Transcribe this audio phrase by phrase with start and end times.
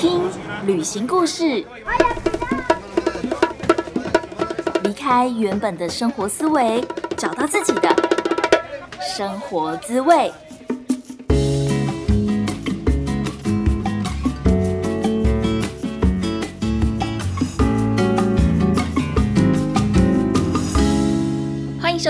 [0.00, 0.22] 听
[0.64, 1.62] 旅行故事，
[4.82, 6.82] 离开原本的生活思维，
[7.18, 7.94] 找到自己的
[8.98, 10.32] 生活滋味。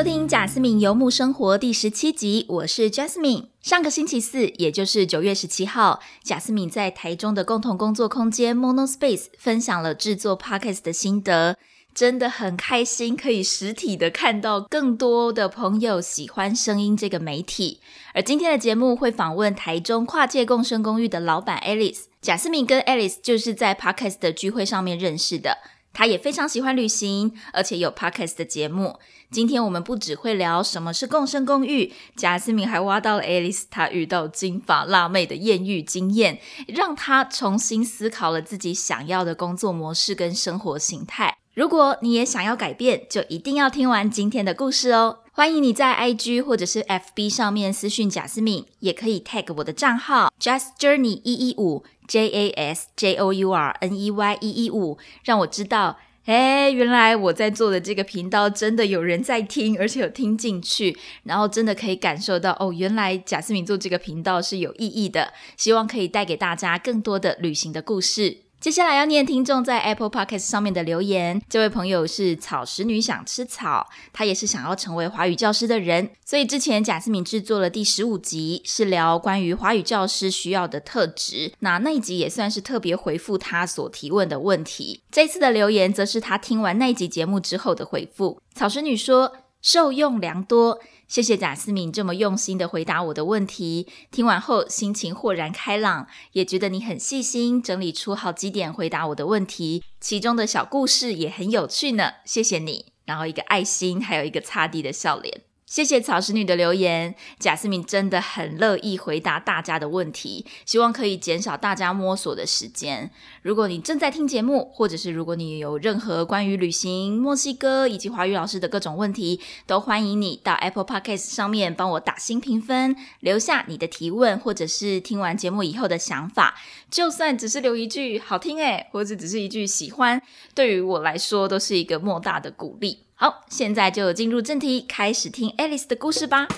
[0.01, 3.49] 收听《贾斯敏游牧生活》第十七集，我是 Jasmine。
[3.61, 11.59] 上个星期四，也就是九月十七号，贾斯敏在台中的共同工作空间 Mono Space 分享了制作 Podcast 的心得，
[11.95, 17.81] 真的很开心，可以实体的看到更多的朋友喜欢声音这个媒体。
[18.15, 25.59] 而今天的节目会访问台中跨界共生公寓的老板 Alice，贾斯敏跟 Alice 就是在 Podcast 的聚会上面认识的。
[25.93, 28.99] 他也非常喜欢旅行，而且有 podcast 的节目。
[29.31, 41.37] 今天我们不只会聊什么是共生公寓，贾斯敏还挖到了 Alice 她遇到金发辣妹的艳遇经验，让她重新思考了自己想要的工作模式跟生活形态。
[41.55, 45.19] 如果你也想要改变，就一定要听完今天的故事哦。
[45.41, 53.51] 欢迎你在 IG 或者是 FB 上面私讯贾斯敏，也可以 tag 我的账号 Just Journey 一一五 J A S J O U
[53.51, 55.97] R N E Y 一一五，让我知道，
[56.27, 68.50] 哎，原来我在做的这个频道真的有人在听，而且有听进去，然后真的可以感受到，哦，原来贾斯敏做这个频道是有意义的，希望可以带给大家更多的旅行的故事。
[68.61, 71.41] 接下来要念听众在 Apple Podcast 上面的留言。
[71.49, 76.11] 这位朋友是草食女想吃草，她也是想要成为华语教师的人。
[76.27, 81.55] 所以之前贾斯敏制作了第十五集，是聊关于华语教师需要的特质。
[81.61, 85.01] 那那一集也算是特别回复她所提问的问题。
[85.11, 88.43] 这次的留言则是她听完那一集节目之后的回复。
[88.55, 89.33] 草食女说。
[89.63, 93.87] 受用良多，谢谢贾思敏这么用心的回答我的问题。
[94.11, 102.13] 听完后心情豁然开朗，也觉得你很细心，整理出好几点回答我的问题，其中的小故事也很有趣呢。
[102.25, 105.43] 谢谢你，然后一个爱心，还有一个擦地的笑脸。
[105.71, 113.09] 谢谢草食女的留言，贾思敏真的很乐意回答大家的问题，希望可以减少大家摸索的时间。
[113.43, 126.57] 如果你正在听节目，或者是如果你有任何关于旅行、墨西哥以及华语老师的各种问题，都欢迎你到 Apple Podcast 上面帮我打新评分，留下你的提问，或者是听完节目以后的想法。
[126.91, 130.21] 就算只是留一句好听诶，或者只是一句喜欢，
[130.53, 133.05] 对于我来说都是一个莫大的鼓励。
[133.23, 136.49] 好，现在就进入正题，开始听 Alice 的故事吧。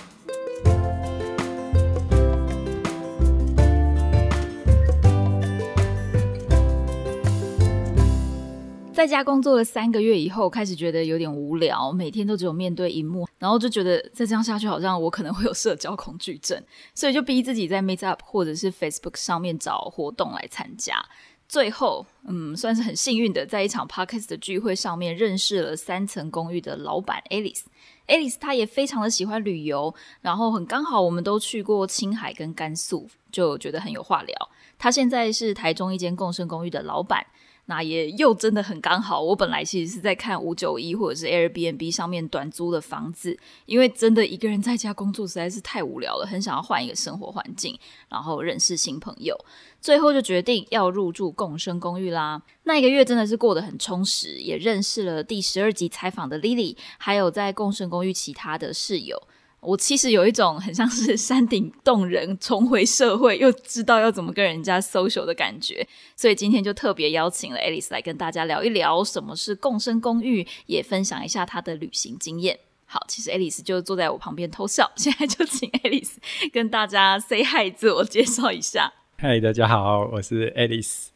[8.92, 16.62] 在家工作了三个月以后，开始觉得有点无聊，每天都只有面对荧幕，然后就觉得再这样下去，好像我可能会有社交恐惧症，
[16.94, 21.04] 所以就逼自己在 Meet Up 或者是 Facebook 上面找活动来参加。
[21.52, 27.64] 最后，嗯，算是很幸运的，在一场 Parkes 的聚会上面认识了三层公寓的老板 Alice。
[28.06, 34.34] Alice 她也非常的喜欢旅游，然后很刚好我们都去过青海跟甘肃，就觉得很有话聊。
[34.78, 37.26] 她现在是台中一间共生公寓的老板。
[37.72, 43.34] 那也又真的很刚好，我本来其实是在看五九一或者是 Airbnb 上面短租的房子，
[43.64, 47.74] 因为真的一个人在家工作实在是太无聊了，很想要换一个生活环境，
[48.10, 49.34] 然后认识新朋友，
[49.80, 52.42] 最后就决定要入住共生公寓啦。
[52.64, 59.16] 那一个月真的是过得很充实，也认识了第十二集采访的 Lily，还有在共生公寓其他的室友。
[59.62, 65.86] 我其实有一种很像是山顶洞人重回社会，又知道要怎么跟人家 social 的感觉，
[66.16, 72.58] 所以今天就特别邀请了 Alice 来跟大家聊一聊什么是共生公寓，也分享一下她的旅行经验。
[72.86, 76.14] 好，其实 Alice 就坐在我旁边偷笑，现在就请 Alice
[76.52, 78.92] 跟大家 say hi，自我介绍一下。
[79.18, 81.06] 嗨，大家好，我是 Alice，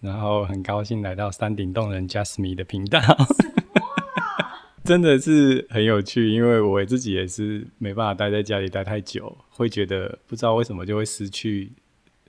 [0.00, 3.00] 然后很高兴来到山顶洞人 Justme 的频道。
[4.86, 11.72] 真的是很有趣，因为我自己也是没办法待在家里待太久，会觉得不知道为什么就会失去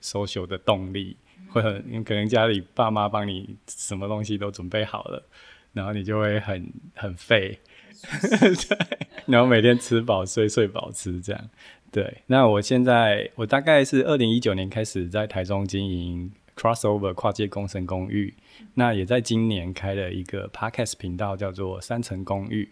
[0.02, 1.16] social 的动力，
[1.50, 5.24] 会很可能家里爸妈帮你什么东西都准备好了，
[5.72, 7.60] 然后你就会很很废，
[8.10, 8.78] 对，
[9.26, 11.50] 然后每天吃饱睡，睡饱吃这样，
[11.92, 12.22] 对。
[12.26, 18.34] 那我现在我大概是二零一九年开始在台中经营 crossover 跨界工程公寓。
[18.74, 22.68] 那也在今年开了一个 podcast 频道，叫做三层公寓，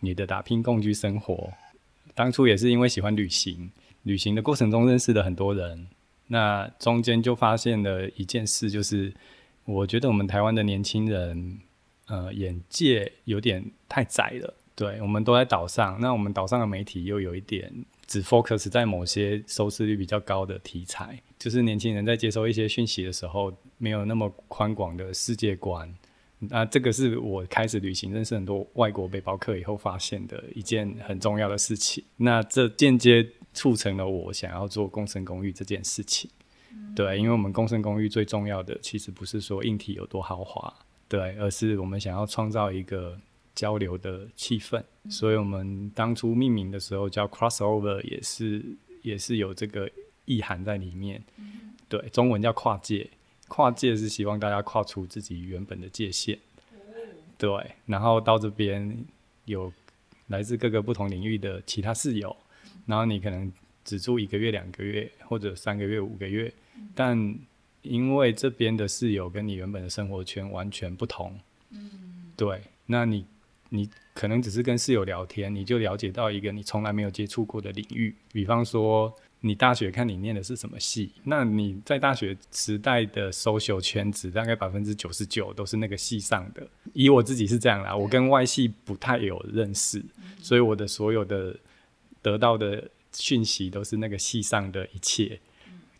[0.00, 1.52] 你的打拼共居生活。
[2.14, 3.70] 当初也是因为喜欢旅行，
[4.02, 5.86] 旅行的过程中认识了很多人。
[6.26, 9.14] 那中间就发现了一件事，就是
[9.64, 11.60] 我觉得我们台湾的年轻人，
[12.06, 14.54] 呃，眼界有点太窄了。
[14.74, 17.72] 对，我们都在岛上，那我们岛上的媒体又有一点
[18.06, 25.94] 只 focus 在某些收视率比较高的题材，就是年轻人在接收一些讯息的时候，没有那么宽广的世界观。
[26.40, 32.04] 那这个是我开始旅行认识很多外国背包客以后发现的一件很重要的事情。
[32.16, 36.30] 那这间接促成了我想要做共生公寓这件事情。
[36.94, 40.72] 对，因为我们共生公寓最重要的其实不是说硬体有多豪华，
[41.08, 43.18] 对，而是我们想要创造一个
[43.54, 44.80] 交流的气氛。
[45.10, 48.64] 所以我们当初命名的时候叫 crossover，也是
[49.02, 49.90] 也是有这个
[50.28, 51.20] 意涵在里面。
[51.88, 53.08] 对，中文叫跨界。
[53.50, 56.38] 跨界是希望大家跨出自己原本的界限，
[57.38, 57.48] 对，
[57.86, 58.94] 然后到这边
[59.46, 59.72] 有
[60.26, 62.36] 来自各个不同领域的其他室友，
[62.84, 63.50] 然后你可能
[63.86, 66.52] 只住一个月、两个月或者三个月、五个月，
[66.94, 67.38] 但
[67.80, 71.40] 因为这边的室友跟你原本的生活圈完全不同，
[71.70, 73.24] 嗯，对，那你
[73.70, 79.10] 你可能只是跟室友聊天，你就了解到一个你从来没有接触过的领域，比方说。
[79.40, 81.12] 你大学看你念的是什么系？
[81.22, 86.66] 那你在大学时代的 social 圈子大概百分之九十九都是那个系上的。
[86.92, 90.04] 以我自己是这样啦，我跟外系不太有认识，
[90.42, 91.56] 所以我的所有的
[92.20, 95.38] 得到的讯息都是那个系上的一切，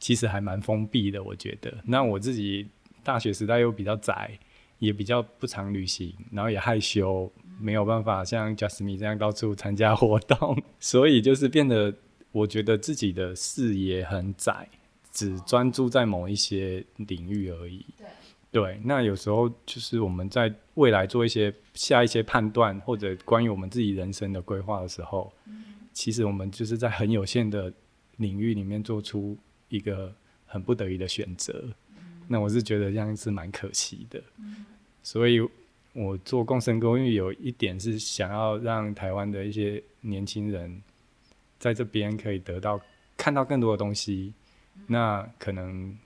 [0.00, 1.22] 其实还蛮封闭的。
[1.22, 2.66] 我觉得，那我自己
[3.04, 4.36] 大学时代又比较窄，
[4.80, 7.30] 也比较不常旅行，然后也害羞，
[7.60, 11.94] 没有办法像 Justme 这样到处参加活动， 所以就是变得。
[12.30, 14.68] 我觉得自己的视野很窄，
[15.10, 17.84] 只专注在某一些领域而已。
[17.96, 18.06] 对，
[18.50, 18.80] 对。
[18.84, 25.32] 那有时候就是我们在未来做一些下一些判断，或者关于我们自己人生的规划的时候，
[25.92, 27.72] 其实我们就是在很有限的
[28.18, 29.36] 领域里面做出
[29.70, 30.14] 一个
[30.46, 31.64] 很不得已的选择。
[32.28, 34.22] 那我是觉得这样是蛮可惜的。
[35.02, 35.40] 所以
[35.94, 40.82] 我做共生公寓有一点是想要让台湾的一些年轻人。
[41.58, 42.80] 在这边可以得到
[43.16, 44.32] 看到更多的东西，
[44.86, 45.96] 那可能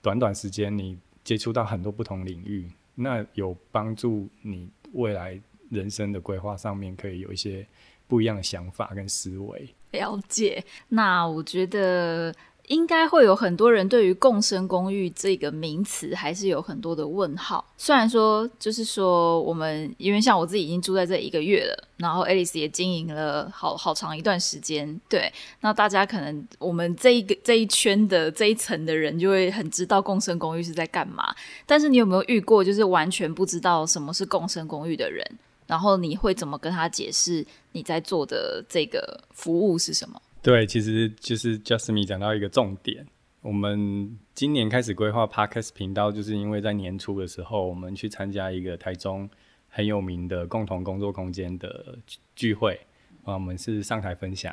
[0.00, 5.40] 短短时间你接触到很多不同领域，那有帮助你未来
[5.70, 7.66] 人生的规划上面可以有一些
[8.06, 9.74] 不一样的想法跟思维。
[9.92, 12.34] 了解，那我觉得。
[12.68, 17.64] 应该会有很多人对于共生公寓这个名词还是有很多的问号。
[17.76, 24.98] 虽然说，就是说我们因为像我自己已经住在这一个月了，然后 Alice 也经营了好好长一段时间。
[25.08, 25.30] 对，
[25.60, 31.34] 那大家可能我们这一个这一圈的这一层的人就会很知道共生公寓是在干嘛。
[31.66, 35.26] 但是你有没有遇过就是完全不知道什么是共生公寓的人？
[35.66, 40.20] 然后你会怎么跟他解释你在做的这个服务是什么？
[40.42, 43.06] 对，其实就是 Justme 讲到一个重点。
[43.42, 49.30] 我们今年开始规划 Podcast 频道，就是因为在年初的时候，我们去参加一个台中
[49.68, 51.96] 很有名的共同工作空间的
[52.34, 52.80] 聚会，
[53.22, 54.52] 我们是上台分享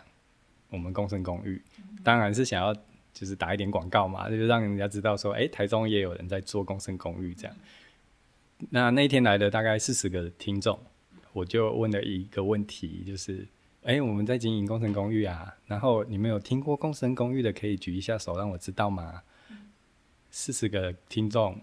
[0.69, 1.59] 我们共生公寓，
[2.03, 2.71] 当然是想要
[3.12, 7.56] 就是打一点广告嘛，就是让人家知道说，哎，台中也有人在做共生公寓这样。
[8.69, 10.80] 那那天来的大概四十个听众，
[11.33, 13.47] 我就问了一个问题，就是。
[13.84, 19.24] 哎，我们在经营工程公寓啊，然后你们有听过工程公寓的，可以举一下手让我知道吗？
[20.30, 21.60] 四十个听众，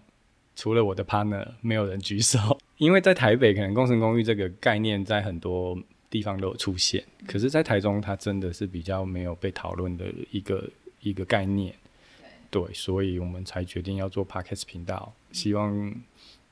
[0.55, 2.57] 除了我的 partner，没有人举手。
[2.77, 5.77] 因为在台北，可能工程公寓这个概念在很多
[6.09, 10.69] 地方都有出现，可是，在台中，它真的是比较没有被讨论的一个
[11.01, 11.73] 一个概念。
[12.49, 15.93] 对，所以我们才决定要做 podcast 频道，希望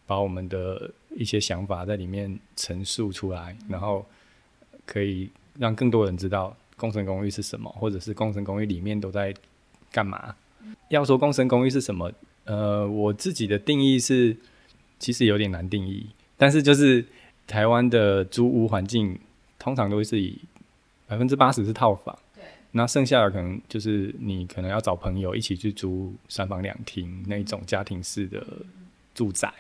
[0.06, 4.06] 把我们的一些想法在里面陈述出来，然后
[4.86, 5.32] 可以。
[5.58, 9.34] 让更多人知道共生公寓是什么，或者是共生公寓里面都在
[9.92, 10.36] 干嘛。
[10.90, 12.12] 要说共生公寓是什么，
[12.44, 14.36] 呃，我自己的定义是，
[15.00, 16.08] 其实有点难定义。
[16.38, 17.06] 但是就是
[17.48, 19.18] 台湾的租屋环境，
[19.58, 20.38] 通常都是以
[21.08, 28.46] 百分之八十是套房，对，那剩下的可能就是你可能要找朋友一起去租三房两厅那种家庭式的
[29.14, 29.54] 住宅，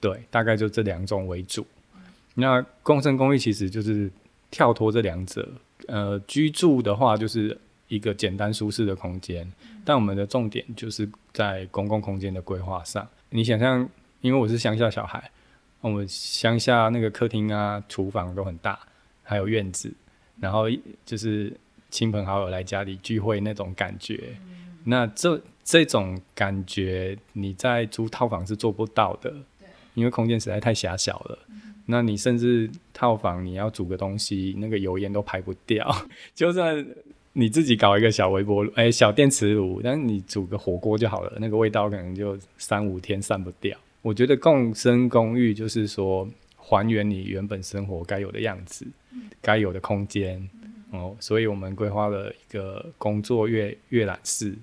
[0.00, 1.66] 对，大概就这两种为主。
[2.34, 4.10] 那共生公寓其实就是。
[4.50, 5.48] 跳脱这两者，
[5.86, 7.56] 呃，居住的话就是
[7.88, 9.50] 一个简单舒适的空间，
[9.84, 13.06] 但我们的重点就是在公共空间的规划上。
[13.30, 13.88] 你想象，
[14.20, 15.30] 因为我是乡下小孩，
[15.80, 18.78] 我们乡下那个客厅啊、厨房都很大，
[19.22, 19.92] 还有院子，
[20.40, 20.64] 然后
[21.04, 21.56] 就是
[21.90, 24.36] 亲朋好友来家里聚会那种感觉，
[24.84, 29.32] 那这这种感觉你在租套房是做不到的，
[29.94, 31.38] 因为空间实在太狭小了。
[31.90, 35.94] 那你甚至套房你要煮个东西，那个油烟都排不掉。
[36.34, 36.86] 就算
[37.32, 43.76] 你自己搞一个小微波炉，哎，小电磁炉，但是你煮个火锅就好了，那个味道可能就三五天散不掉。
[44.02, 48.86] 我觉得共生公寓就是说还原你原本生活该有的样子，
[49.42, 50.48] 该有的空间，
[50.90, 54.54] 哦，所以我们规划了一个工作阅阅览室，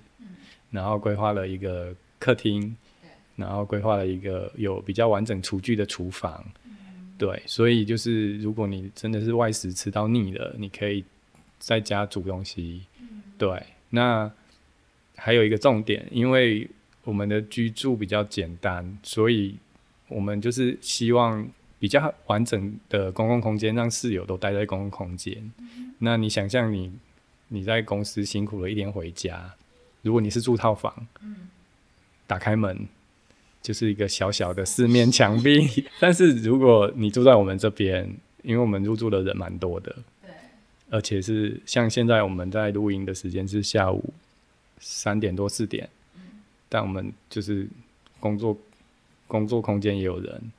[0.70, 2.76] 然后规划了一个客厅，
[3.36, 6.44] 然后规划了一个有比较完整厨具的厨房，
[7.18, 11.04] 对，所以就是如果你真的是外食吃到腻了，你可以
[11.58, 12.82] 在家煮东西，
[13.36, 14.30] 对，那
[15.16, 16.70] 还有一个重点，因为
[17.04, 19.56] 我们的居住比较简单，所以
[20.08, 21.46] 我们就是希望。
[21.80, 25.52] 比较完整的公共空间，让室友都待在公共空间。
[26.00, 26.92] 那你想象你
[27.46, 29.54] 你在公司辛苦了一天回家，
[30.02, 31.06] 如果你是住套房，
[32.26, 32.88] 打开门
[33.62, 35.84] 就是一个小小的四面墙壁。
[36.00, 38.08] 但是如果你住在我们这边，
[38.42, 40.30] 因为我们入住的人蛮多的，对，
[40.90, 44.12] 而且是像现在我们在录音的时间是下午
[44.78, 45.88] 三点多四点，
[46.68, 47.68] 但我们就是
[48.20, 48.56] 工作
[49.26, 50.52] 工作空间也有人。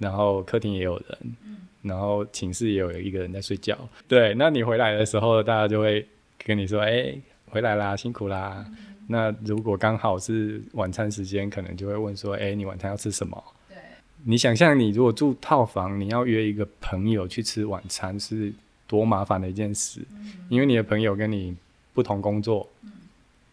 [0.00, 1.36] 然后客厅也有人，
[1.82, 3.78] 然后寝室也有一个人在睡觉。
[4.08, 6.04] 对，那你回来的时候，大家就会
[6.44, 7.14] 跟你说：“哎，
[7.46, 8.66] 回来啦，辛苦啦。”
[9.06, 13.76] 那如果刚好是晚餐时间，可能就会问说：“哎，你晚餐要吃什么？”对，
[14.24, 18.52] 你想象你如果住套房，你要约一个朋友去吃晚餐，是
[18.86, 20.00] 多麻烦的一件事。
[20.48, 21.54] 因为你的朋友跟你
[21.92, 22.68] 不同工作，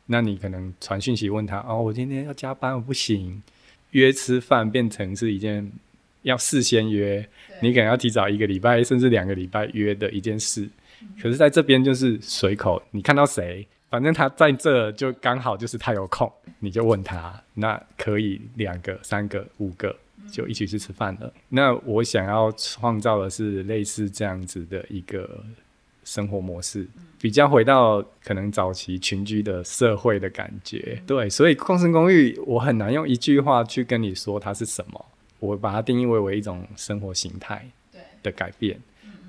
[0.06, 3.42] 那你可能传讯息问他：“哦，我今天要加班，我不行。”
[3.92, 5.72] 约吃饭变成是一件。
[6.24, 7.28] 要事先约，
[7.64, 10.70] 你可能要提早一个礼拜甚至两个礼拜约的一件事。
[11.20, 19.94] 可是在这边就是随口，你看到谁，反正他在这就刚好就是他有空，你就问他，那可以两个、三个、五个
[20.32, 21.32] 就一起去吃饭了。
[21.50, 25.44] 那我想要创造的是类似这样子的一个
[26.06, 26.88] 生活模式，
[27.20, 31.04] 比较回到可能早期群居的社会的感觉。
[31.06, 35.06] 对，所以共生公寓，我很难用一句话去跟你说它是什么。
[35.40, 37.68] 我把它定义为为一种生活形态
[38.24, 38.80] 的改变，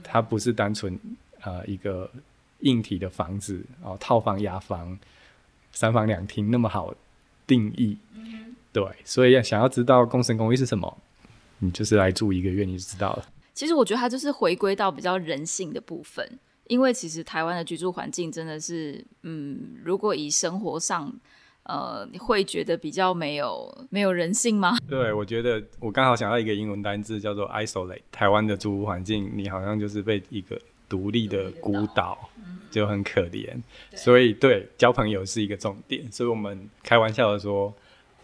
[0.04, 0.96] 它不是单纯
[1.40, 2.08] 呃一个
[2.62, 4.98] 硬体的房子哦，套房、雅房、
[5.70, 6.94] 三房两厅那么好
[7.46, 7.98] 定义。
[8.72, 10.98] 对，所以要想要知道共生公寓是什么，
[11.58, 13.26] 你就是来住一个月你就知道了。
[13.54, 16.38] 其实我觉得它就是回归到比较人性的部分，
[16.68, 21.12] 因为其实台湾的居住环境真的是，嗯，如果以生活上。
[21.64, 24.76] 呃，你会觉得比较没有没有人性吗？
[24.88, 28.00] 对，我觉得我刚好想到一个英文单字叫做 isolate。
[28.10, 30.60] 台湾的住屋环境，你好像就是被一个
[30.92, 32.28] 独立的孤岛，
[32.70, 33.48] 就很可怜。
[33.96, 36.12] 所以，对交朋友是一个重点。
[36.12, 37.74] 所以我们开玩笑的说，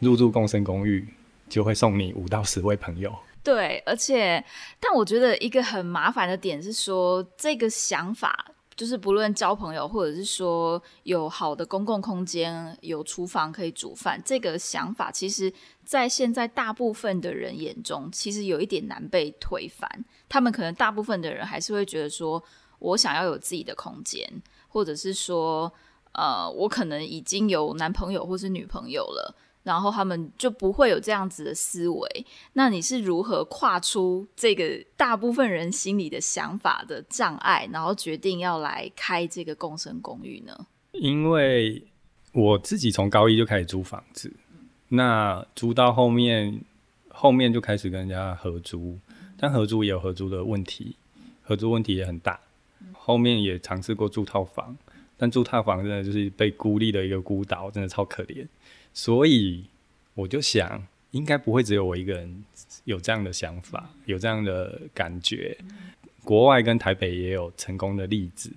[0.01, 1.09] 入住共生公寓
[1.49, 3.11] 就会送你五到十位朋友。
[3.43, 4.45] 对，而且，
[4.79, 8.53] 但我觉得一个很麻烦的点是说，这个想法。
[8.79, 15.53] 就是不论交朋友，或者是说有好的公共空间、有厨房可以煮饭，这个想法，其实，
[15.85, 20.05] 在现在大部分的人眼中，其实有一点难被推翻。
[20.29, 22.41] 他们可能大部分的人还是会觉得说，
[22.79, 24.25] 我想要有自己的空间，
[24.69, 25.73] 或者是说，
[26.13, 29.35] 呃，我可能已经有男朋友或是女朋友了。
[29.69, 32.27] 然后他们就不会有这样子的思维。
[32.55, 40.67] 那你是如何跨出这个大部分人心里的想法的障碍，然后决定要来开这个共生公寓呢？
[40.93, 41.85] 因为
[42.33, 44.33] 我自己从高一就开始租房子，
[44.89, 46.63] 那租到后面，
[47.11, 48.99] 后面就开始跟人家合租，
[49.37, 50.97] 但合租也有合租的问题，
[51.43, 52.41] 合租问题也很大。
[52.93, 54.77] 后面也尝试过住套房，
[55.17, 58.47] 但住套房真的就是被孤立的一个孤岛，真的超可怜。
[58.93, 59.65] 所以
[60.15, 62.45] 我就想，应该不会只有我一个人
[62.85, 65.57] 有这样的想法，有这样的感觉。
[66.25, 68.51] 国外跟台北也有成功的例子，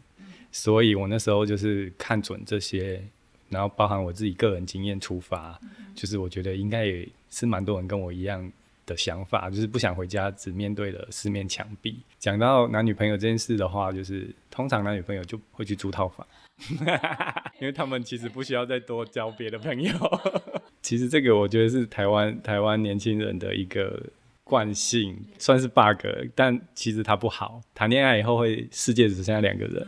[0.52, 3.02] 所以我那时候就是看准这些，
[3.48, 5.58] 然后包含我自己个人经验出发，
[5.96, 8.52] 就是我觉得应该也是蛮多人跟我一样
[8.86, 11.98] 的想法，就是不想回家只面对了四面墙壁。
[12.20, 16.28] 讲到男女朋友这件事的话，就是通常男女朋友就会去租套房。
[17.60, 19.94] 因为他们其实不需要再多交别的朋友。
[20.82, 24.02] 其实这个我觉得是台湾台湾年轻人的一个
[24.44, 27.62] 惯性，算是 bug，但其实它不好。
[27.76, 29.88] 谈恋爱以后会世界只剩下两个人，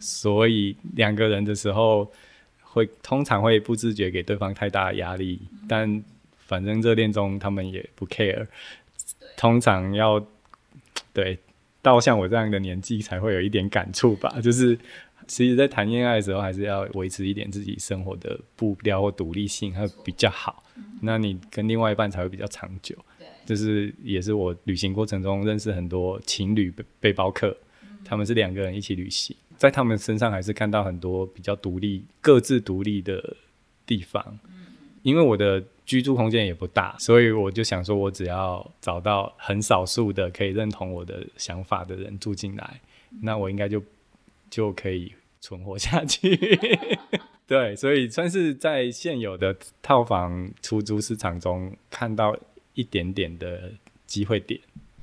[0.00, 2.10] 所以两个人的时候
[2.60, 5.40] 会通常会不自觉给对方太大的压力。
[5.68, 6.02] 但
[6.38, 8.46] 反正热恋中他们也不 care，
[9.36, 10.24] 通常要
[11.12, 11.38] 对
[11.80, 14.78] 到像我这样的年纪才会有一点感触吧，就是。
[15.26, 20.62] 其实，在谈恋爱的时候，还是要维持一点自己生活的步调或独立性，会比较好。
[21.00, 22.96] 那你跟另外一半才会比较长久。
[23.18, 27.56] 对，就是也是我旅行过程中认识很多情侣背包客，
[28.04, 33.36] 他们是两个人一起旅行，在他们身上还是看到很多比较独立、各自独立的
[33.86, 34.38] 地方。
[35.02, 42.80] 因为我的居住空间也不大，所以我就想说，我只要找到很少数的可以认同我的想法的人住进来，
[43.20, 43.82] 那我应该就。
[44.52, 46.38] 就可以存活下去。
[47.48, 52.36] 对，所以算是在现有的套房出租市场中看到
[52.74, 53.72] 一点点的
[54.06, 54.60] 机会点。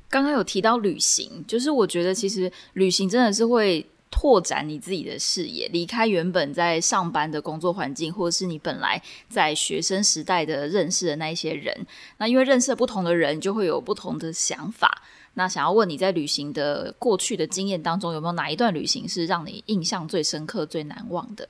[0.07, 11.85] 刚刚有提到旅行，就是我觉得其实旅行真的是会拓展你自己的视野，离开原本在上班的工作环境，或者是你本来在学生时代的认识的那一些人。
[12.17, 15.03] 那因为认识不同的人，就会有不同的想法。
[15.33, 21.48] 那想要问你在旅行的过去的经验当中，有没有哪一段旅行是让你印象最深刻、最难忘的？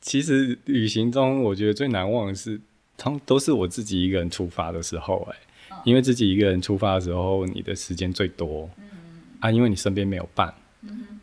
[0.00, 2.60] 其实旅行中，我觉得最难忘的是，
[2.96, 5.36] 通都是我自己一个人出发的时候，哎。
[5.84, 8.68] 因为自己一个人出发的时候，你的时间最多，
[9.38, 10.52] 啊，因为你身边没有伴，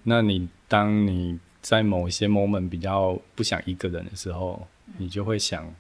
[0.02, 4.66] 那你当你在某些 moment 比较不想一个人的时候，
[4.98, 5.76] 你就会想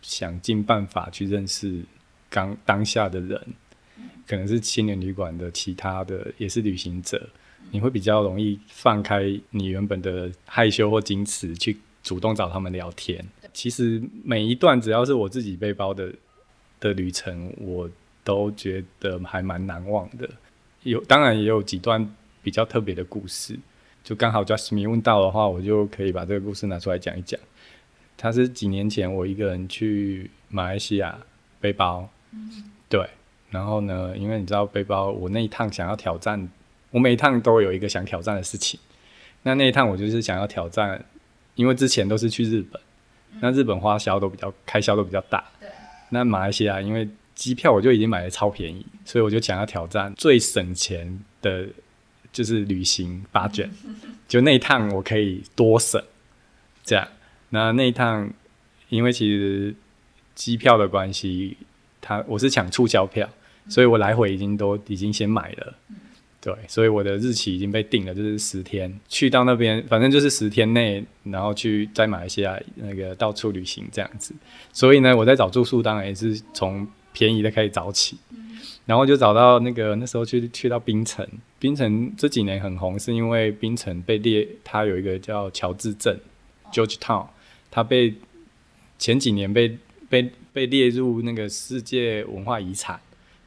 [0.00, 1.82] 想尽办法去认识
[2.28, 3.42] 刚当下的人，
[4.30, 7.28] 可能是青年旅馆的其他的也是旅行者，
[7.72, 13.24] 你会比较容易放开你原本的害羞或矜持，去主动找他们聊天。
[13.52, 16.12] 其实每一段只要是我自己背包的
[16.78, 17.90] 的旅程，我。
[18.22, 20.28] 都觉得还蛮难忘的，
[20.82, 23.58] 有当然也有几段比较特别的故事，
[24.04, 27.40] 就刚好 Justme 问到的话，我就可以把这个故事拿出来讲一讲。
[28.18, 31.18] 他是几年前我一个人去马来西亚
[31.62, 32.10] 背包，
[32.90, 33.08] 对，
[33.50, 36.48] 然后呢，因为你知道背包，我那一趟想要挑战，
[36.90, 38.78] 我每一趟都有一个想挑战的事情。
[39.42, 41.04] 那那一趟我就是想要挑战，
[41.54, 42.80] 因为之前都是去日本，
[43.40, 45.68] 那日本花销都比较开销都比较大，对，
[46.10, 51.66] 那马来西亚因为机票我就已经买的超便宜，所以我就想要挑战最省钱的，
[52.30, 53.70] 就是旅行 budget，
[54.28, 56.02] 就那一趟我可以多省，
[56.84, 57.08] 这样。
[57.48, 58.30] 那那一趟，
[58.90, 59.74] 因为其实
[60.34, 61.56] 机票的关系，
[62.00, 63.28] 他我是抢促销票，
[63.70, 65.74] 所以我来回已经都已经先买了，
[66.42, 74.34] 对，所以我的日期已经被定了，就是十天，去到那边，反正就是十天内，然后去在马来西亚那个到处旅行这样子。
[74.72, 76.86] 所以呢，我在找住宿，当然也是从。
[77.12, 78.16] 便宜的开始找起，
[78.86, 81.26] 然后就找到那个那时候去去到槟城，
[81.58, 86.16] 槟城这几年很红，是因为槟城被列，它有一个叫乔治镇
[86.72, 87.26] （George Town），
[87.68, 88.14] 它被
[88.96, 89.76] 前几年被
[90.08, 93.00] 被被列入那个世界文化遗产，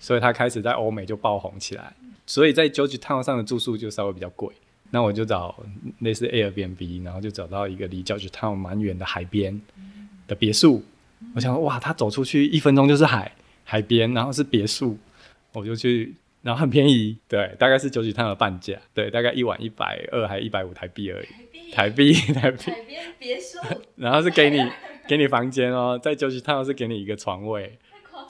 [0.03, 1.93] 所以它开始在欧美就爆红起来。
[2.25, 4.53] 所以在 George Town 上的住宿就稍微比较贵，
[4.91, 5.63] 那我就找
[5.99, 9.61] 类似 Airbnb，然后就找到一个离 George Town 蛮远的海边
[10.27, 10.83] 的别墅。
[11.35, 13.31] 我想哇，他走出去一分钟就是海。
[13.65, 14.97] 海边，然后是别墅，
[15.53, 23.57] 我就去，然后很便宜，对，大概是九曲汤的半价，对，大概一晚一百二还一百五台币而已，台币 台币，海边别墅，
[23.95, 24.69] 然后是给你
[25.07, 27.79] 给你房间哦，在九曲汤是给你一个床位，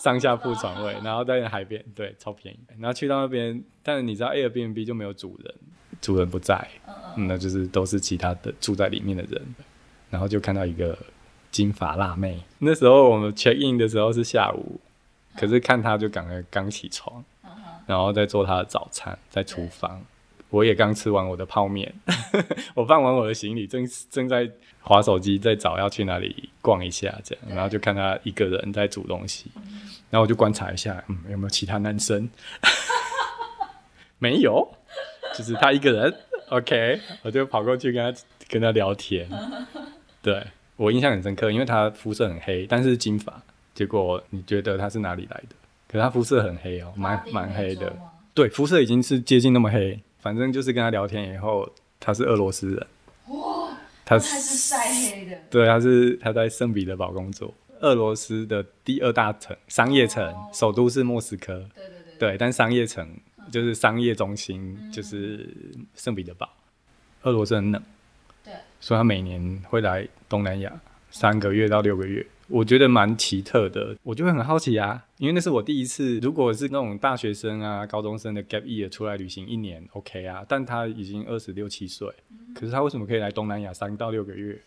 [0.03, 5.55] 上下铺床位，然后在海边，对，超便宜，然后去到那边，但是你知道 Airbnb 就没有主人，
[6.01, 6.67] 主人不在，
[7.15, 9.41] 嗯，那就是都是其他的住在里面的人，
[10.09, 10.97] 然后就看到一个
[11.51, 14.81] 金发辣妹，那时候我们 check in 的时候是下午。
[15.35, 17.25] 可是看她就感觉刚起床，
[17.87, 19.99] 然后在做她的早餐，在厨房，
[20.51, 21.91] 我也刚吃完我的泡面，
[22.75, 24.47] 我放完我的行李，正正在
[24.81, 29.49] 划手机，在找要去哪里逛一下，这样，然后就看他一个人在煮东西，
[30.13, 32.29] 然后我就观察一下，嗯，有没有其他男生？
[34.19, 34.71] 没有，
[35.35, 36.15] 就是他一个人。
[36.49, 39.27] OK，我就跑过去跟他跟他聊天，
[40.21, 40.45] 对
[40.75, 43.41] 我印象很深刻，因为他肤色很黑，但是金发。
[43.73, 45.55] 结果你觉得他是哪里来的？
[45.87, 47.91] 可是他肤色很黑哦，蛮蛮黑的。
[48.35, 49.99] 对，肤色已经是接近那么黑。
[50.19, 51.67] 反正就是跟他聊天以后，
[51.99, 52.87] 他是俄罗斯人。
[53.29, 55.35] 哇，他是晒黑的。
[55.49, 57.51] 对，他是他在圣彼得堡工作，
[57.83, 61.69] 俄罗斯的第二大城商业城，首都是莫斯科。
[61.75, 62.17] 对对对。
[62.17, 63.07] 对，但商业城
[63.51, 65.47] 就是商业中心，就是
[65.93, 66.49] 圣彼得堡。
[67.23, 67.83] 俄罗斯很冷。
[68.43, 68.53] 对。
[68.79, 72.25] 所以他每年会来东南亚三个月到六个月。
[72.47, 76.19] 我觉得蛮奇特的，我就会很好奇啊，因为那是我第一次。
[76.19, 80.45] 如果是那种大学生啊、高中生的 gap year 出来旅行一年，OK 啊。
[80.47, 82.07] 但他已经二十六七岁，
[82.55, 84.57] 可是他为什么可以来东南亚三到六个月？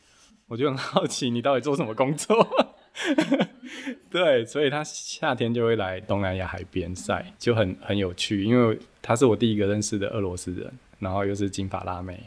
[0.49, 2.66] 我就很好奇，你到底做什么工作？
[4.09, 8.43] 对，所以他夏天就会来东南亚海边晒，就很很有趣。
[8.43, 12.19] 因为他是我第一个认识的俄罗斯人，然后又是金发辣妹。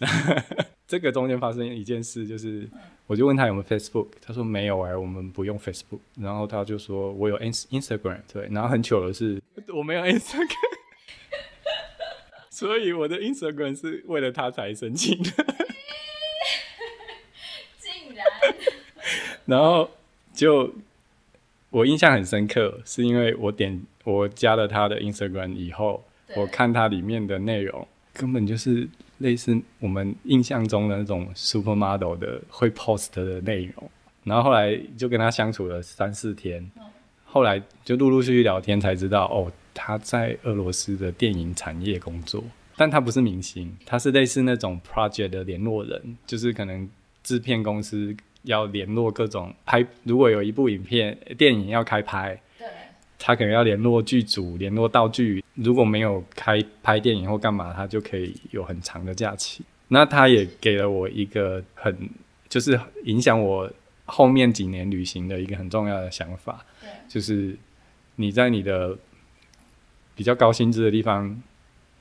[0.88, 2.68] 这个中间发生一件事，就是
[3.06, 6.00] 我就问他有没有 Facebook，他说没有哎，我们不用 Facebook。
[6.18, 8.48] 然后他就说我有 Ins Instagram，对。
[8.50, 10.48] 然后很糗的是我没有 Instagram，
[12.50, 15.30] 所以我的 Instagram 是为了他才申请的。
[17.78, 18.26] 竟然。
[19.52, 19.86] 然后
[20.32, 20.72] 就
[21.68, 26.02] 我印象很深刻，是因为我点我加了他的 Instagram 以后，
[26.34, 27.86] 我看他里面的内容。
[28.14, 28.88] 根本就是
[29.18, 33.90] 类似我们印象中的那种 supermodel 的会 post 的内容。
[34.24, 36.70] 然后后来就跟他相处了三四天，
[37.26, 42.42] 后来就陆陆续续聊天才知道，哦，他在俄罗斯的电影产业工作，
[42.76, 46.88] 但他不是明星，他是类似那种 project 的联络人，就是可能
[47.22, 52.66] 制片公司要联络各种拍，如果有一部影片电影要开拍，对，
[53.18, 59.64] 他可能要联络剧组、联络道具，如果没有开拍电影或干嘛，他就可以有很长的假期。
[59.88, 62.10] 那他也给了我一个很，
[62.48, 63.70] 就是影响我。
[64.04, 66.62] 后面几年旅行的一个很重要的想法，
[67.08, 67.56] 就是
[68.16, 68.98] 你在你的
[70.14, 71.40] 比较高薪资的地方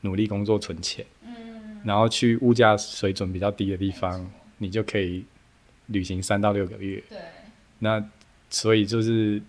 [0.01, 5.23] 努力工作存钱，嗯，然后去物价水准比较低的地方，你就可以
[5.87, 7.17] 旅行三到六个月，对，
[7.79, 8.03] 那
[8.49, 9.41] 所以就是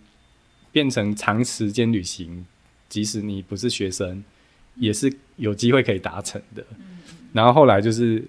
[0.71, 2.47] 变成长时间旅行，
[2.89, 4.23] 即使你不是学生，
[4.77, 6.99] 也是有机会可以达成的，嗯，
[7.33, 8.25] 然后后来就是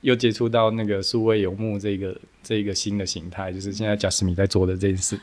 [0.00, 2.16] 又接触到那个数位游牧这个。
[2.46, 5.18] 这一个新的形态，就是现在贾斯米在做的这件事。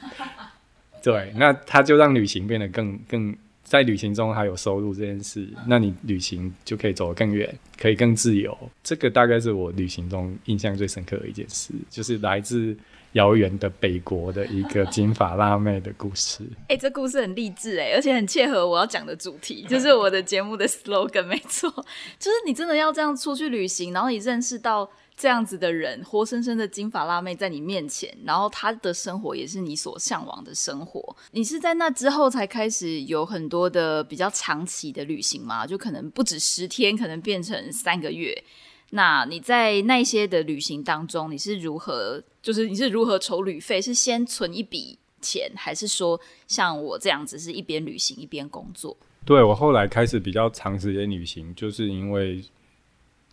[1.03, 3.37] 对，那他就让旅行变得更更
[3.71, 8.57] 在旅行中还有收入这件事，那你旅行就可以走得更远，可以更自由。
[8.83, 12.75] 这个大概是我旅行中印象最深刻的一件事，就是来自
[13.13, 16.43] 遥远的北国的一个金发辣妹的故事。
[16.67, 21.69] 哎，这故事很励志哎，而且很切合我要讲的主题，就是我的节目的 slogan，没错，
[22.19, 24.91] 就是你真的要这样出去旅行，然后你认识到。
[25.21, 31.15] 这样子的人，活生生的金发辣妹在你面前，然后她的生活也是你所向往的生活。
[31.29, 35.67] 你是在那之后才开始有很多的比较长期的旅行吗？
[35.67, 38.43] 就可能不止十天，可能变成三个月。
[38.89, 43.79] 那你在那些的旅行当中，你是如何，就是你是如何筹旅费？
[43.79, 48.97] 是先存一笔钱，还是说像我这样子是一边旅行一边工作？
[49.23, 52.43] 对我后来开始比较长时间旅行，就是因为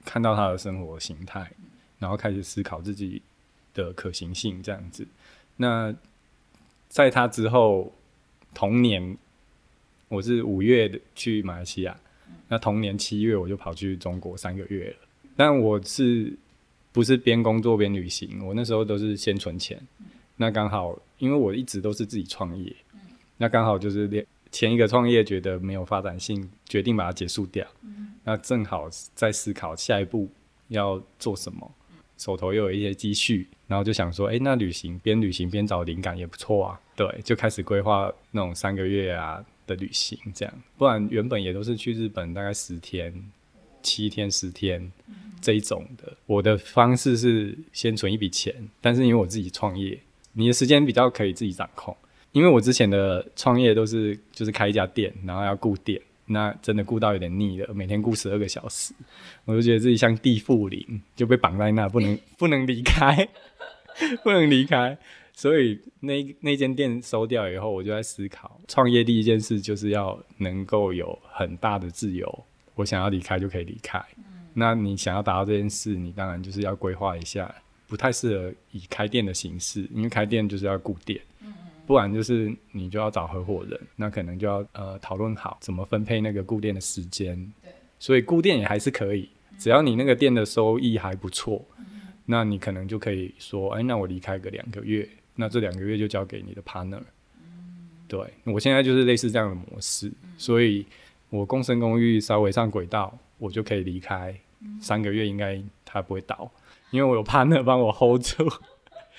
[0.05, 1.51] 看到他的生活形态。
[1.99, 3.21] 然后开始思考自己
[3.75, 5.07] 的可行性，这样子。
[5.57, 5.95] 那
[6.89, 7.93] 在他之后，
[8.55, 9.17] 同年
[10.09, 11.99] 我是五月去马来西亚，
[12.49, 14.97] 那同年七月我就跑去中国三个月了。
[15.37, 16.33] 但我是
[16.93, 18.45] 不是边工作边旅行？
[18.45, 19.81] 我那时候都是先存钱。
[20.37, 22.75] 那刚好，因为我一直都是自己创业，
[23.37, 27.67] 那刚好就是前一个创业觉得没有发展性，决定把它结束掉。
[28.25, 30.29] 那正好在思考下一步
[30.69, 31.71] 要做什么。
[32.19, 36.81] 手头又有一些积蓄，然后就想说，哎，那旅行边旅行边找灵感也不错啊。
[36.95, 40.55] 对，就开始规划那种三个月啊的旅行，这样。
[40.77, 43.15] 不然原本也都是去日本，大概十天、
[43.83, 44.91] 七天、十天
[45.41, 46.13] 这一种的。
[46.27, 49.99] 我的方式是先存一笔钱，但是因为我自己创业，
[50.33, 51.97] 你的时间比较可以自己掌控。
[52.33, 56.01] 因为我之前的创业都是就是开一家店，然后要顾店。
[56.29, 58.95] 那真的顾到有点腻了，每天顾十二个小时，
[59.45, 63.29] 我就觉得自己像地缚灵，就被绑在那，不能 不能离开，
[64.23, 64.97] 不能离开。
[65.33, 74.05] 所以那那间店收掉以后，我就在思考，创业第一件事就是要能够有很大的自由，我想要离开就可以离开。
[74.53, 77.55] 那你想要达到这件事，你当然就是要规划一下，
[77.87, 81.21] 不太适合以开店的形式，因为开店就是要顾店。
[81.89, 87.35] 不然就是你就要找合伙人，那可能就要呃讨论好怎么分配那个固店的时间。
[87.63, 89.27] 对，所以固店也还是可以，
[89.59, 91.65] 只要你那个店的收益还不错，
[92.27, 97.01] 那你可能就可以说，哎，那我离开个两个月，那这两个月就交给你的 partner。
[98.07, 100.85] 对，我现在就是类似这样的模式，所以
[101.31, 104.39] 我共生公寓稍微上轨道，我就可以离开
[104.79, 106.51] 三个月，应该它不会倒，
[106.91, 108.47] 因为我有 partner 帮我 hold 住。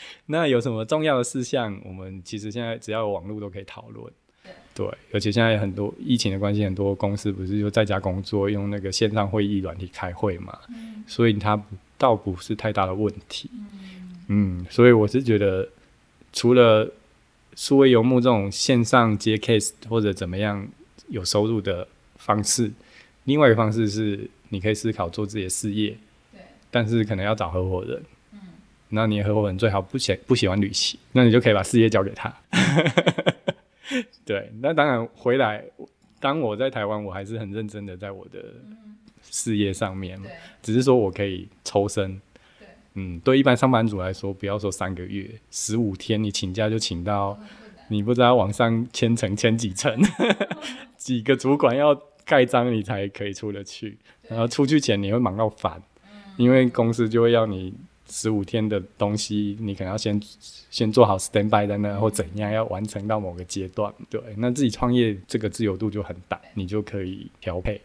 [0.28, 1.80] 那有什么重要的事项？
[1.86, 4.12] 我们其实现在只要有网络都可以讨论。
[4.74, 10.58] 对，而且现在很多疫情的关系，很多公司不是就在家工作，用那个线上会议软体开会嘛？
[11.06, 11.62] 所以它
[11.98, 13.50] 倒不是太大的问题。
[14.30, 15.68] 嗯，所以我是觉得，
[16.32, 16.90] 除了
[17.56, 20.66] 数位游牧这种线上接 case 或者怎么样
[21.10, 21.86] 有收入的
[22.16, 22.72] 方式，
[23.26, 25.90] 另外一个方式是你可以思考做自己的事业。
[26.32, 26.40] 对，
[26.72, 28.02] 但是可能要找合伙人。
[28.90, 32.34] 那你合伙人最好不喜不喜欢旅行，那你就可以把事业交给他。
[34.26, 35.64] 对，那当然回来，
[36.20, 38.44] 当我在台湾，我还是很认真的在我的
[39.22, 40.26] 事业上面嘛。
[40.64, 42.20] 只是说我可以抽身。
[42.96, 47.40] 嗯，对一般上班族来说，不要说三个月，十五天你请假就请到，
[47.90, 49.96] 你不知道往上签层签几层，
[50.98, 53.98] 几个主管要盖章你才可以出得去。
[54.28, 55.82] 然后出去前你会忙到烦，
[56.38, 57.72] 因为公司就会要你。
[58.10, 60.20] 十五天的东西，你可能要先
[60.70, 63.94] 先做好 stand by 在那，或怎样要完成到某个阶段。
[64.10, 67.80] 对，那自己创业这个自由度就很大，你就可以调配。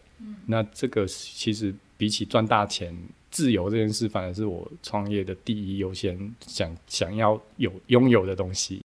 [0.47, 2.95] 那这个其实比起赚大钱、
[3.29, 8.81] 自由这件事，反而是我创业的第一优先想想要有拥有的东西。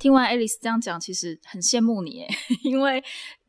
[0.00, 2.26] 听完 Alice 这样讲，其实很羡慕你，
[2.64, 3.02] 因为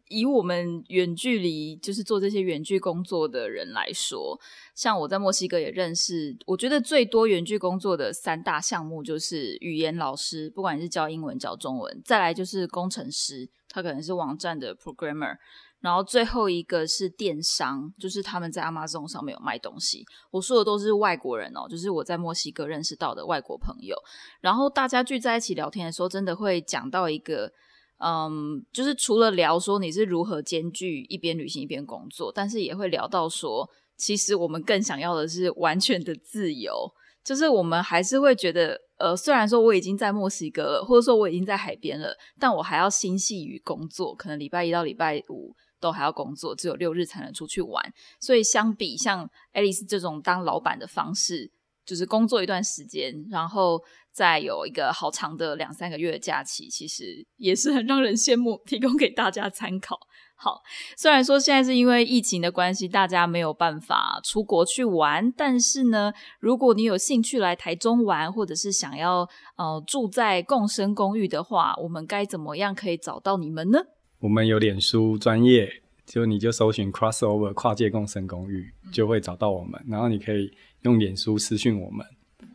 [0.09, 4.39] 以我们远距离就是做这些远距工作的人来说，
[4.75, 15.37] 像我在墨西哥也认识，我觉得最多远距工作的三大项目就是语言老师，不管你是教英文、教中文，再来就是工程师，他可能是网站的 programmer。
[15.79, 20.05] 然后最后一个是电商，就是他们在 Amazon 上面有卖东西。
[20.31, 23.93] 我说的都是外国人哦，就是我在墨西哥认识到的外国朋友。
[24.39, 27.51] 然后大家聚在一起聊天的时候，真的会讲到一个，
[27.97, 36.91] 嗯，就是除了聊说你是如何兼具一边旅行一边工作，但是也会聊到说，其实我们更想要的是完全的自由。
[37.23, 45.55] 就是我们还是会觉得，呃，虽然说我已经在墨西哥了，或者说我已经在海边了，但我还要心系于工作，可能礼拜一到礼拜五。
[45.79, 47.93] 都还要工作，只有六日才能出去玩。
[48.17, 51.51] 所以相比像爱丽丝这种当老板的方式，
[51.85, 58.61] 就是工作一段时间，然后再有一个好长的两三个月的假期，其实也是很让人羡慕。
[58.65, 59.97] 提供给大家参考。
[60.35, 60.61] 好，
[60.97, 73.79] 虽然说现在是因为疫情的关系，大家没有办法出国去玩，但是呢，如果你有兴趣来台中玩，或者是想要呃住在共生公寓的话，我们该怎么样可以找到你们呢？
[74.19, 75.69] 我们有脸书专业，
[76.05, 79.81] 就你就搜寻 crossover 跨界共生公寓，就会找到我们。
[79.87, 80.51] 然后你可以
[80.83, 82.05] 用脸书私讯我们。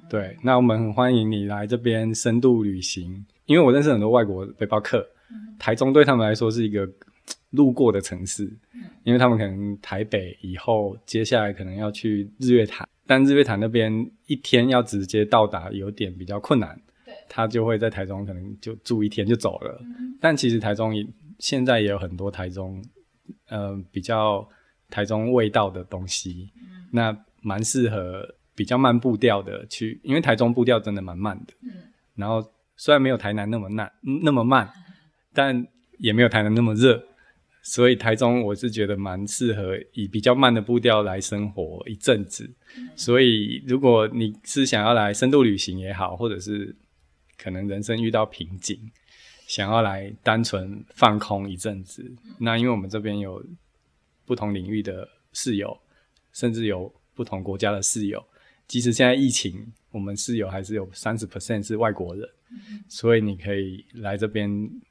[0.08, 5.06] 对，那我们很欢迎你来这边深度旅行，因为我认识很多外国背包客，
[5.58, 6.88] 台中对他们来说是一个
[7.50, 8.50] 路过的城市，
[9.04, 16.80] 因为他们可能台北以后接下来可能要去日月潭，但日月潭那边一天要直接到达有点比较困难，
[17.28, 19.80] 他就会在台中可能就住一天就走了。
[20.20, 21.06] 但其实台中也。
[21.40, 22.82] 现在也有很多台中，
[23.48, 24.44] 呃，比较
[24.90, 26.50] 台中味道的东西，
[26.90, 31.54] 那蛮适合比较慢步调的去，因为台中步调真的蛮慢的。
[31.62, 31.70] 嗯。
[32.14, 32.42] 然后
[32.76, 33.90] 虽然没有台南那么慢，
[34.22, 34.70] 那么慢，
[35.32, 35.66] 但
[35.98, 37.02] 也没有台南那么热，
[37.62, 42.50] 所以台中我是觉得蛮适合以比较慢的步调来生活一阵子。
[42.96, 46.76] 所以如果你是想要来深度旅行也好，或者是
[47.36, 48.78] 可能人生遇到瓶颈。
[49.46, 52.04] 想要来单纯放空一阵子，
[52.38, 53.42] 那因为我们这边有
[54.26, 55.74] 不同领域的室友，
[56.34, 58.24] 甚至有不同国家的室友。
[58.68, 62.28] 即使现在疫情，我们室友还是有三十 percent 是外国人，
[62.86, 64.48] 所以你可以来这边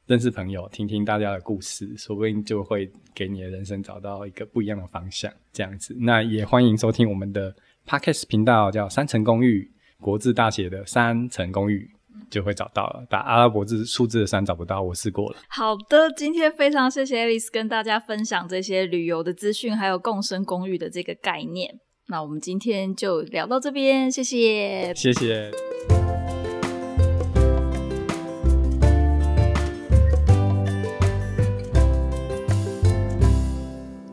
[0.07, 5.31] 认识朋友，听听大家的故事，说不定就会给你的人生找到一个不一样的方向。
[5.53, 7.55] 这样子，那也欢迎收听我们的
[7.87, 11.89] podcast 频道，叫三层公寓，国字大写的三层公寓。
[12.31, 15.37] 就会找到了，打阿拉伯字数字的三找不到，我试过了。
[15.47, 21.79] 好的，今天非常谢谢 Alice 跟大家分享这些旅游的资讯，还有共生公寓的这个概念。
[22.09, 25.51] 那我们今天就聊到这边，谢谢，谢谢。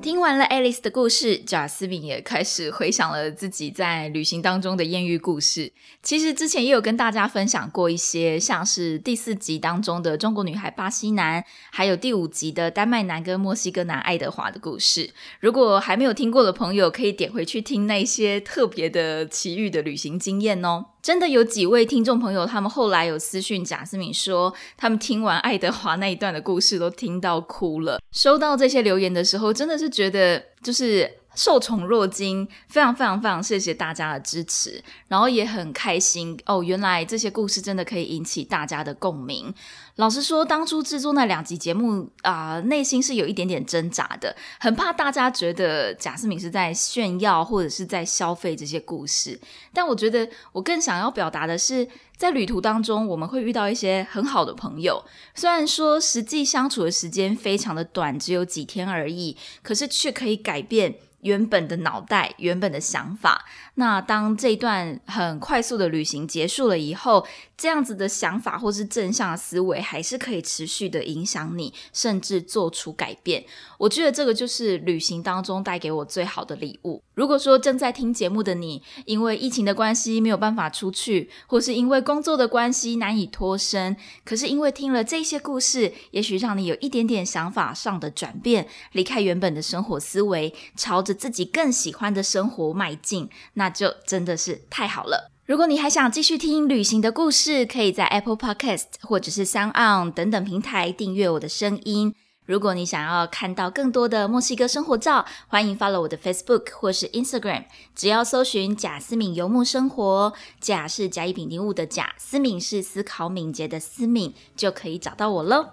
[0.04, 5.72] 听完了 Alice 的故事，贾斯敏也开始回想了自己在旅行当中的艳遇故事。
[6.02, 15.08] 其实之前也有跟大家分享过一些，像是第四集当中的中国女孩巴西男，还有第五集的丹麦男跟墨西哥男爱德华的故事。
[15.40, 20.84] 如果还没有听过的朋友，可以点回去听那些特别的奇遇的旅行经验哦。
[21.04, 28.00] 真的有几位听众朋友，他们后来有私讯贾斯敏说，他们听完爱德华那一段的故事都听到哭了。
[28.10, 31.08] 收到这些留言的时候，真的是觉得就是。
[31.34, 36.62] 受宠若惊，非常非常非常谢谢大家的支持，然后也很开心哦。
[36.62, 39.52] 原来这些故事真的可以引起大家的共鸣。
[39.96, 49.40] 老实说，当初制作那两集节目啊，内心是有一点点挣扎的，很怕大家觉得贾思敏是在炫耀或者是在消费这些故事。
[49.72, 55.04] 但我觉得，我更想要表达的是，在旅途当中，我们会遇到一些很好的朋友。
[55.34, 60.96] 虽然说实际相处的时间非常的短，只有几天而已，可是却可以改变。
[61.24, 63.44] 原本的脑袋，原本的想法。
[63.74, 73.44] 那当这段很快速的旅行结束了以后，这样子的想法或是正向思维，还是可以持续的影响你，甚至做出改变。
[73.78, 77.02] 我觉得这个就是旅行当中带给我最好的礼物。
[77.14, 93.74] 如果说正在听节目的你，因为疫情的关系没有办法出去，或是因为工作的关系难以脱身，可是因为听了这些故事，也许让你有一点点想法上的转变，离开原本的生活思维，朝着自己更喜欢的生活迈进，那。
[93.74, 95.32] 就真的是太好了。
[95.46, 102.14] 如果你还想继续听旅行的故事，可以在 Apple Podcast 或者是 Sound On 等等平台订阅我的声音。
[102.46, 107.64] 如果你想要看到更多的墨西哥生活照，欢迎 follow 我的 Facebook 或是 Instagram，
[107.96, 115.70] 只要搜寻贾思敏游牧生活，贾是甲乙丙丁戊的贾，思敏是思考敏捷的思敏，就可以找到我喽。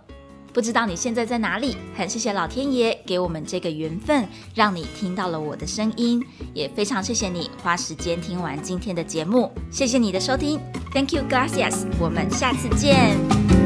[0.54, 1.78] 不知道你现在在哪里？
[1.96, 6.22] 很谢谢老天爷给我们这个缘分，让你听到了我的声音，
[6.54, 10.60] 也非常谢谢你花时间听完今天的节目，谢谢你的收听
[10.94, 13.61] ，Thank you, gracias，我们下次见。